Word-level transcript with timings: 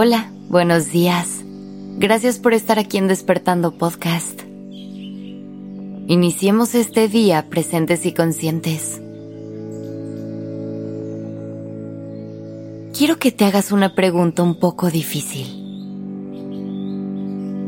Hola, 0.00 0.30
buenos 0.48 0.92
días. 0.92 1.42
Gracias 1.96 2.38
por 2.38 2.54
estar 2.54 2.78
aquí 2.78 2.98
en 2.98 3.08
Despertando 3.08 3.76
Podcast. 3.76 4.42
Iniciemos 6.06 6.76
este 6.76 7.08
día 7.08 7.48
presentes 7.50 8.06
y 8.06 8.14
conscientes. 8.14 9.02
Quiero 12.96 13.18
que 13.18 13.32
te 13.32 13.44
hagas 13.44 13.72
una 13.72 13.96
pregunta 13.96 14.44
un 14.44 14.60
poco 14.60 14.88
difícil. 14.88 15.48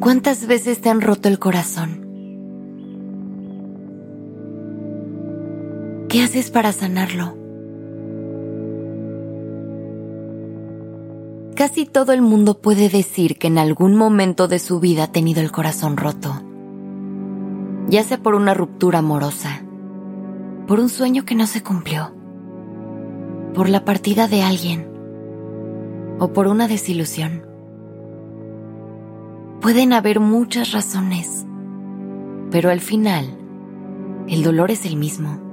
¿Cuántas 0.00 0.48
veces 0.48 0.80
te 0.80 0.90
han 0.90 1.02
roto 1.02 1.28
el 1.28 1.38
corazón? 1.38 2.08
¿Qué 6.08 6.22
haces 6.22 6.50
para 6.50 6.72
sanarlo? 6.72 7.45
Casi 11.56 11.86
todo 11.86 12.12
el 12.12 12.20
mundo 12.20 12.58
puede 12.60 12.90
decir 12.90 13.38
que 13.38 13.46
en 13.46 13.56
algún 13.56 13.96
momento 13.96 14.46
de 14.46 14.58
su 14.58 14.78
vida 14.78 15.04
ha 15.04 15.12
tenido 15.12 15.40
el 15.40 15.50
corazón 15.50 15.96
roto, 15.96 16.42
ya 17.88 18.04
sea 18.04 18.18
por 18.18 18.34
una 18.34 18.52
ruptura 18.52 18.98
amorosa, 18.98 19.62
por 20.66 20.80
un 20.80 20.90
sueño 20.90 21.24
que 21.24 21.34
no 21.34 21.46
se 21.46 21.62
cumplió, 21.62 22.12
por 23.54 23.70
la 23.70 23.86
partida 23.86 24.28
de 24.28 24.42
alguien 24.42 24.86
o 26.18 26.34
por 26.34 26.46
una 26.46 26.68
desilusión. 26.68 27.46
Pueden 29.62 29.94
haber 29.94 30.20
muchas 30.20 30.72
razones, 30.72 31.46
pero 32.50 32.68
al 32.68 32.82
final 32.82 33.34
el 34.28 34.42
dolor 34.42 34.70
es 34.70 34.84
el 34.84 34.98
mismo. 34.98 35.45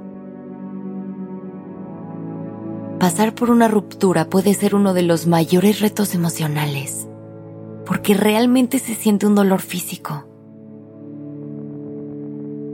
Pasar 3.04 3.34
por 3.34 3.50
una 3.50 3.68
ruptura 3.68 4.30
puede 4.30 4.54
ser 4.54 4.74
uno 4.74 4.94
de 4.94 5.02
los 5.02 5.26
mayores 5.26 5.80
retos 5.80 6.14
emocionales, 6.14 7.06
porque 7.84 8.14
realmente 8.14 8.78
se 8.78 8.94
siente 8.94 9.26
un 9.26 9.34
dolor 9.34 9.60
físico. 9.60 10.26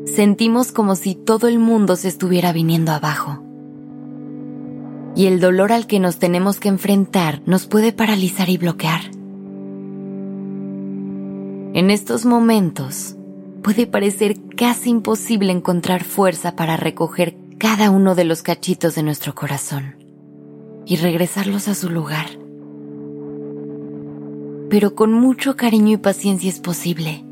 Sentimos 0.06 0.70
como 0.70 0.94
si 0.94 1.16
todo 1.16 1.48
el 1.48 1.58
mundo 1.58 1.96
se 1.96 2.06
estuviera 2.06 2.52
viniendo 2.52 2.92
abajo. 2.92 3.42
Y 5.16 5.26
el 5.26 5.40
dolor 5.40 5.72
al 5.72 5.88
que 5.88 5.98
nos 5.98 6.20
tenemos 6.20 6.60
que 6.60 6.68
enfrentar 6.68 7.42
nos 7.44 7.66
puede 7.66 7.92
paralizar 7.92 8.48
y 8.50 8.56
bloquear. 8.56 9.00
En 11.74 11.90
estos 11.90 12.24
momentos, 12.24 13.16
puede 13.64 13.88
parecer 13.88 14.36
casi 14.56 14.90
imposible 14.90 15.50
encontrar 15.50 16.04
fuerza 16.04 16.54
para 16.54 16.76
recoger 16.76 17.36
cada 17.58 17.90
uno 17.90 18.14
de 18.14 18.22
los 18.22 18.42
cachitos 18.42 18.94
de 18.94 19.02
nuestro 19.02 19.34
corazón 19.34 19.99
y 20.90 20.96
regresarlos 20.96 21.68
a 21.68 21.76
su 21.76 21.88
lugar. 21.88 22.26
Pero 24.68 24.96
con 24.96 25.12
mucho 25.12 25.54
cariño 25.54 25.92
y 25.92 25.96
paciencia 25.98 26.50
es 26.50 26.58
posible. 26.58 27.24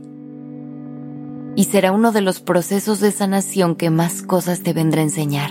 Y 1.56 1.64
será 1.64 1.90
uno 1.90 2.12
de 2.12 2.20
los 2.20 2.38
procesos 2.38 3.00
de 3.00 3.10
sanación 3.10 3.74
que 3.74 3.90
más 3.90 4.22
cosas 4.22 4.62
te 4.62 4.72
vendrá 4.72 5.00
a 5.00 5.04
enseñar. 5.06 5.50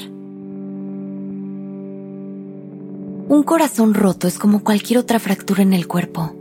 Un 3.28 3.44
corazón 3.44 3.94
roto 3.94 4.30
es 4.30 4.39
como 4.39 4.63
cualquier 4.63 5.00
otra 5.00 5.19
fractura 5.19 5.61
en 5.61 5.73
el 5.73 5.85
cuerpo. 5.85 6.33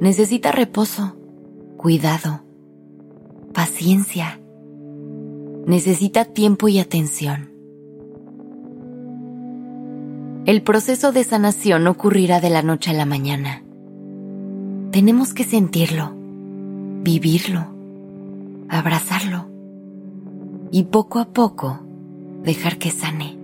Necesita 0.00 0.52
reposo, 0.52 1.16
cuidado, 1.78 2.42
paciencia. 3.54 4.38
Necesita 5.64 6.26
tiempo 6.26 6.68
y 6.68 6.78
atención. 6.78 7.49
El 10.50 10.62
proceso 10.62 11.12
de 11.12 11.22
sanación 11.22 11.86
ocurrirá 11.86 12.40
de 12.40 12.50
la 12.50 12.62
noche 12.62 12.90
a 12.90 12.92
la 12.92 13.06
mañana. 13.06 13.62
Tenemos 14.90 15.32
que 15.32 15.44
sentirlo, 15.44 16.12
vivirlo, 17.04 17.66
abrazarlo 18.68 19.48
y 20.72 20.82
poco 20.82 21.20
a 21.20 21.26
poco 21.26 21.78
dejar 22.42 22.78
que 22.78 22.90
sane. 22.90 23.38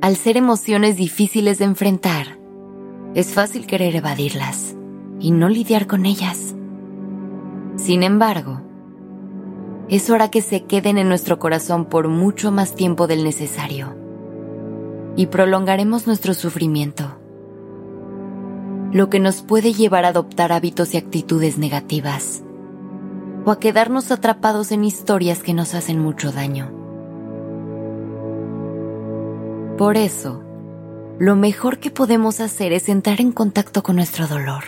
Al 0.00 0.14
ser 0.14 0.36
emociones 0.36 0.96
difíciles 0.96 1.58
de 1.58 1.64
enfrentar, 1.64 2.38
es 3.16 3.32
fácil 3.34 3.66
querer 3.66 3.96
evadirlas 3.96 4.76
y 5.18 5.32
no 5.32 5.48
lidiar 5.48 5.88
con 5.88 6.06
ellas. 6.06 6.54
Sin 7.74 8.04
embargo, 8.04 8.60
es 9.92 10.08
hora 10.08 10.30
que 10.30 10.40
se 10.40 10.64
queden 10.64 10.96
en 10.96 11.06
nuestro 11.06 11.38
corazón 11.38 11.84
por 11.84 12.08
mucho 12.08 12.50
más 12.50 12.74
tiempo 12.74 13.06
del 13.06 13.24
necesario. 13.24 13.94
Y 15.16 15.26
prolongaremos 15.26 16.06
nuestro 16.06 16.32
sufrimiento, 16.32 17.18
lo 18.90 19.10
que 19.10 19.20
nos 19.20 19.42
puede 19.42 19.74
llevar 19.74 20.06
a 20.06 20.08
adoptar 20.08 20.50
hábitos 20.50 20.94
y 20.94 20.96
actitudes 20.96 21.58
negativas. 21.58 22.42
O 23.44 23.50
a 23.50 23.58
quedarnos 23.58 24.10
atrapados 24.10 24.72
en 24.72 24.82
historias 24.84 25.42
que 25.42 25.52
nos 25.52 25.74
hacen 25.74 25.98
mucho 25.98 26.32
daño. 26.32 26.72
Por 29.76 29.98
eso, 29.98 30.42
lo 31.18 31.36
mejor 31.36 31.80
que 31.80 31.90
podemos 31.90 32.40
hacer 32.40 32.72
es 32.72 32.88
entrar 32.88 33.20
en 33.20 33.30
contacto 33.30 33.82
con 33.82 33.96
nuestro 33.96 34.26
dolor, 34.26 34.64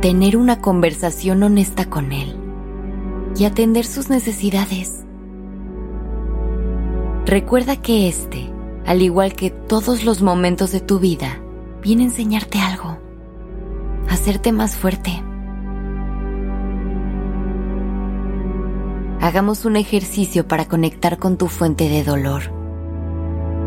tener 0.00 0.38
una 0.38 0.62
conversación 0.62 1.42
honesta 1.42 1.84
con 1.84 2.12
él 2.12 2.39
y 3.40 3.46
atender 3.46 3.86
sus 3.86 4.10
necesidades. 4.10 5.02
Recuerda 7.24 7.80
que 7.80 8.06
este, 8.06 8.52
al 8.84 9.00
igual 9.00 9.32
que 9.32 9.48
todos 9.48 10.04
los 10.04 10.20
momentos 10.20 10.72
de 10.72 10.80
tu 10.80 10.98
vida, 10.98 11.40
viene 11.80 12.02
a 12.02 12.06
enseñarte 12.08 12.58
algo, 12.58 12.98
a 14.08 14.12
hacerte 14.12 14.52
más 14.52 14.76
fuerte. 14.76 15.22
Hagamos 19.22 19.64
un 19.64 19.76
ejercicio 19.76 20.46
para 20.46 20.68
conectar 20.68 21.18
con 21.18 21.38
tu 21.38 21.46
fuente 21.46 21.88
de 21.88 22.04
dolor 22.04 22.42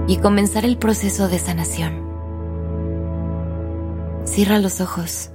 y 0.05 0.17
comenzar 0.17 0.65
el 0.65 0.77
proceso 0.77 1.29
de 1.29 1.39
sanación. 1.39 1.93
Cierra 4.25 4.59
los 4.59 4.81
ojos. 4.81 5.31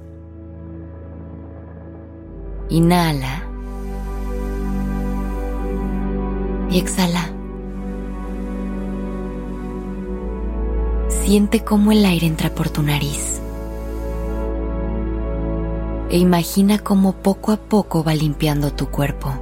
Inhala. 2.69 3.48
Y 6.69 6.77
exhala. 6.77 7.31
Siente 11.07 11.63
cómo 11.63 11.91
el 11.91 12.05
aire 12.05 12.27
entra 12.27 12.49
por 12.49 12.69
tu 12.69 12.81
nariz. 12.81 13.41
E 16.09 16.17
imagina 16.17 16.79
cómo 16.79 17.13
poco 17.13 17.51
a 17.51 17.57
poco 17.57 18.03
va 18.03 18.15
limpiando 18.15 18.71
tu 18.71 18.87
cuerpo. 18.87 19.33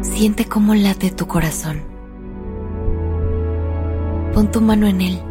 Siente 0.00 0.46
cómo 0.46 0.74
late 0.74 1.10
tu 1.10 1.26
corazón. 1.26 1.82
Pon 4.32 4.50
tu 4.50 4.60
mano 4.62 4.86
en 4.86 5.00
él 5.02 5.22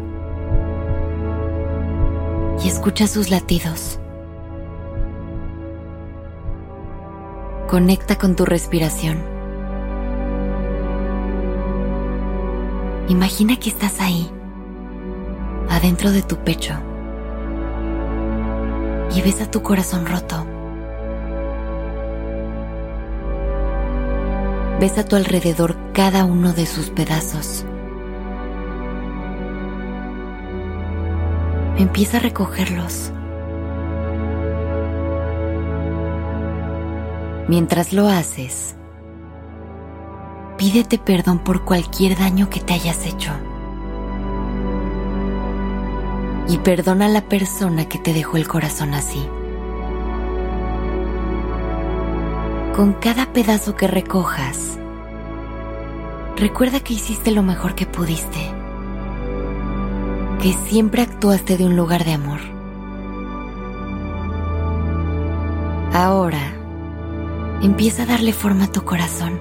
y 2.62 2.68
escucha 2.68 3.06
sus 3.08 3.30
latidos. 3.30 3.98
Conecta 7.76 8.16
con 8.16 8.36
tu 8.36 8.46
respiración. 8.46 9.22
Imagina 13.10 13.58
que 13.58 13.68
estás 13.68 14.00
ahí, 14.00 14.30
adentro 15.68 16.10
de 16.10 16.22
tu 16.22 16.38
pecho, 16.38 16.72
y 19.14 19.20
ves 19.20 19.42
a 19.42 19.50
tu 19.50 19.62
corazón 19.62 20.06
roto. 20.06 20.46
Ves 24.80 24.96
a 24.96 25.04
tu 25.04 25.16
alrededor 25.16 25.76
cada 25.92 26.24
uno 26.24 26.54
de 26.54 26.64
sus 26.64 26.88
pedazos. 26.88 27.66
Empieza 31.76 32.16
a 32.16 32.20
recogerlos. 32.20 33.12
Mientras 37.48 37.92
lo 37.92 38.08
haces, 38.08 38.74
pídete 40.58 40.98
perdón 40.98 41.38
por 41.38 41.64
cualquier 41.64 42.18
daño 42.18 42.50
que 42.50 42.58
te 42.58 42.74
hayas 42.74 43.06
hecho. 43.06 43.30
Y 46.48 46.58
perdona 46.58 47.06
a 47.06 47.08
la 47.08 47.22
persona 47.22 47.88
que 47.88 47.98
te 47.98 48.12
dejó 48.12 48.36
el 48.36 48.48
corazón 48.48 48.94
así. 48.94 49.24
Con 52.74 52.94
cada 52.94 53.32
pedazo 53.32 53.76
que 53.76 53.86
recojas, 53.86 54.78
recuerda 56.36 56.80
que 56.80 56.94
hiciste 56.94 57.30
lo 57.30 57.44
mejor 57.44 57.76
que 57.76 57.86
pudiste, 57.86 58.40
que 60.42 60.52
siempre 60.52 61.02
actuaste 61.02 61.56
de 61.56 61.64
un 61.64 61.76
lugar 61.76 62.04
de 62.04 62.12
amor. 62.12 62.40
Ahora, 65.92 66.65
Empieza 67.62 68.02
a 68.02 68.06
darle 68.06 68.32
forma 68.32 68.64
a 68.64 68.72
tu 68.72 68.84
corazón. 68.84 69.38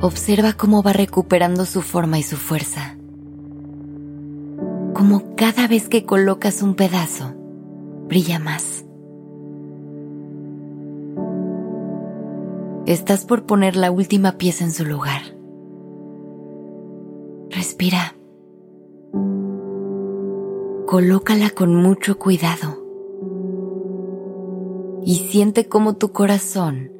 Observa 0.00 0.52
cómo 0.52 0.82
va 0.82 0.92
recuperando 0.92 1.66
su 1.66 1.82
forma 1.82 2.18
y 2.18 2.22
su 2.22 2.36
fuerza. 2.36 2.96
Como 4.94 5.34
cada 5.36 5.68
vez 5.68 5.88
que 5.88 6.04
colocas 6.04 6.62
un 6.62 6.74
pedazo, 6.74 7.34
brilla 8.08 8.38
más. 8.38 8.84
Estás 12.86 13.26
por 13.26 13.44
poner 13.44 13.76
la 13.76 13.90
última 13.90 14.38
pieza 14.38 14.64
en 14.64 14.72
su 14.72 14.86
lugar. 14.86 15.20
Respira. 17.50 18.14
Colócala 20.86 21.50
con 21.50 21.74
mucho 21.74 22.18
cuidado. 22.18 22.77
Y 25.08 25.14
siente 25.30 25.68
cómo 25.68 25.96
tu 25.96 26.12
corazón 26.12 26.92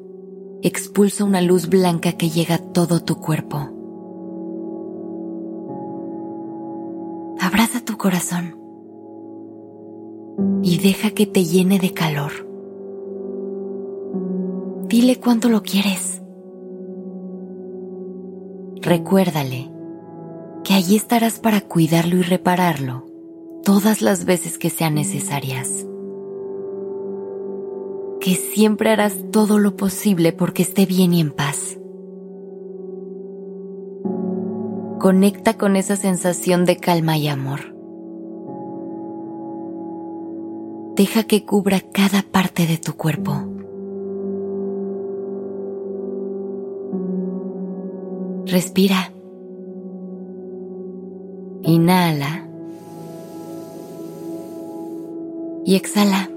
expulsa 0.63 1.23
una 1.23 1.41
luz 1.41 1.69
blanca 1.69 2.13
que 2.13 2.31
llega 2.31 2.55
a 2.55 2.57
todo 2.57 3.03
tu 3.03 3.19
cuerpo. 3.19 3.57
Abraza 7.39 7.85
tu 7.85 7.99
corazón 7.99 8.57
y 10.63 10.79
deja 10.79 11.11
que 11.11 11.27
te 11.27 11.43
llene 11.43 11.77
de 11.77 11.93
calor. 11.93 12.31
Dile 14.87 15.19
cuánto 15.19 15.47
lo 15.49 15.61
quieres. 15.61 16.19
Recuérdale 18.81 19.69
que 20.63 20.73
allí 20.73 20.95
estarás 20.95 21.37
para 21.37 21.61
cuidarlo 21.61 22.17
y 22.17 22.23
repararlo 22.23 23.05
todas 23.63 24.01
las 24.01 24.25
veces 24.25 24.57
que 24.57 24.71
sean 24.71 24.95
necesarias 24.95 25.85
que 28.19 28.35
siempre 28.35 28.91
harás 28.91 29.15
todo 29.31 29.59
lo 29.59 29.75
posible 29.75 30.33
porque 30.33 30.63
esté 30.63 30.85
bien 30.85 31.13
y 31.13 31.21
en 31.21 31.31
paz. 31.31 31.77
Conecta 34.99 35.57
con 35.57 35.75
esa 35.77 35.95
sensación 35.95 36.65
de 36.65 36.77
calma 36.77 37.17
y 37.17 37.29
amor. 37.29 37.73
Deja 40.95 41.23
que 41.23 41.45
cubra 41.45 41.79
cada 41.79 42.21
parte 42.21 42.67
de 42.67 42.77
tu 42.77 42.95
cuerpo. 42.95 43.31
Respira. 48.45 49.13
Inhala. 51.61 52.45
Y 55.65 55.75
exhala. 55.75 56.29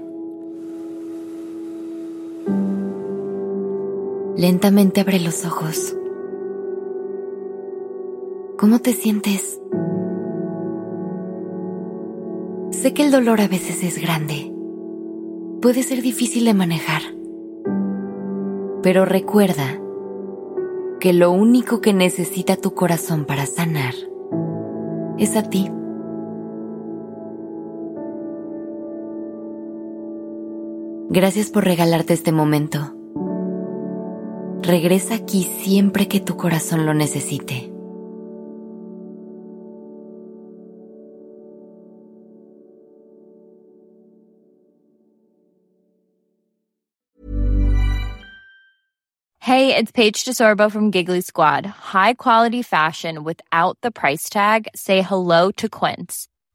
Lentamente 4.43 4.99
abre 4.99 5.21
los 5.21 5.45
ojos. 5.45 5.95
¿Cómo 8.59 8.79
te 8.79 8.91
sientes? 8.91 9.61
Sé 12.71 12.93
que 12.93 13.05
el 13.05 13.11
dolor 13.11 13.39
a 13.39 13.47
veces 13.47 13.85
es 13.85 14.01
grande. 14.01 14.53
Puede 15.61 15.81
ser 15.81 16.01
difícil 16.01 16.43
de 16.43 16.53
manejar. 16.53 17.03
Pero 18.81 19.05
recuerda 19.05 19.79
que 20.99 21.13
lo 21.13 21.31
único 21.31 21.79
que 21.79 21.93
necesita 21.93 22.57
tu 22.57 22.73
corazón 22.73 23.23
para 23.23 23.45
sanar 23.45 23.93
es 25.19 25.37
a 25.37 25.43
ti. 25.43 25.71
Gracias 31.09 31.49
por 31.49 31.63
regalarte 31.63 32.13
este 32.13 32.33
momento. 32.33 33.02
Regresa 34.65 35.15
aquí 35.15 35.43
siempre 35.43 36.07
que 36.07 36.21
tu 36.21 36.37
corazón 36.37 36.85
lo 36.85 36.93
necesite. 36.93 37.69
Hey, 49.39 49.75
it's 49.75 49.91
Paige 49.91 50.23
DeSorbo 50.23 50.71
from 50.71 50.91
Giggly 50.91 51.19
Squad. 51.19 51.65
High 51.65 52.13
quality 52.13 52.61
fashion 52.61 53.25
without 53.25 53.77
the 53.81 53.91
price 53.91 54.29
tag. 54.29 54.69
Say 54.73 55.01
hello 55.01 55.51
to 55.57 55.67
Quince. 55.67 56.29